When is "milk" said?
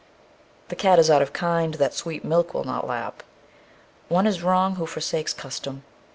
2.25-2.55